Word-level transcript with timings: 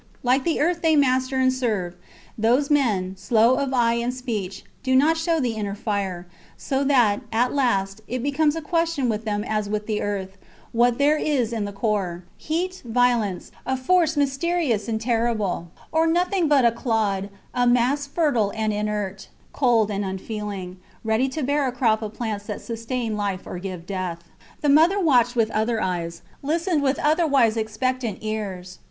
Like 0.23 0.45
the 0.45 0.59
earth 0.59 0.81
they 0.81 0.95
master 0.95 1.37
and 1.37 1.53
serve, 1.53 1.95
those 2.35 2.71
men, 2.71 3.15
slow 3.17 3.57
of 3.59 3.71
eye 3.71 3.93
and 3.93 4.11
speech, 4.11 4.63
do 4.81 4.95
not 4.95 5.15
show 5.15 5.39
the 5.39 5.53
inner 5.53 5.75
fire; 5.75 6.25
so 6.57 6.83
that, 6.85 7.21
at 7.31 7.53
last, 7.53 8.01
it 8.07 8.23
becomes 8.23 8.55
a 8.55 8.63
question 8.63 9.09
with 9.09 9.25
them 9.25 9.43
as 9.43 9.69
with 9.69 9.85
the 9.85 10.01
earth, 10.01 10.39
what 10.71 10.97
there 10.97 11.17
is 11.19 11.53
in 11.53 11.65
the 11.65 11.71
core: 11.71 12.23
heat, 12.35 12.81
violence, 12.83 13.51
a 13.63 13.77
force 13.77 14.17
mysterious 14.17 14.87
and 14.87 15.01
terrible 15.01 15.69
or 15.91 16.07
nothing 16.07 16.47
but 16.47 16.65
a 16.65 16.71
clod, 16.71 17.29
a 17.53 17.67
mass 17.67 18.07
fertile 18.07 18.51
and 18.55 18.73
inert, 18.73 19.27
cold 19.53 19.91
and 19.91 20.03
unfeeling, 20.03 20.77
ready 21.03 21.29
to 21.29 21.43
bear 21.43 21.67
a 21.67 21.71
crop 21.71 22.01
of 22.01 22.11
plants 22.15 22.47
that 22.47 22.59
sustain 22.59 23.15
life 23.15 23.45
or 23.45 23.59
give 23.59 23.85
death. 23.85 24.23
The 24.61 24.69
mother 24.69 24.99
watched 24.99 25.35
with 25.35 25.51
other 25.51 25.79
eyes; 25.79 26.23
listened 26.41 26.81
with 26.81 26.97
otherwise 26.97 27.55
expectant 27.55 28.17
ears. 28.23 28.79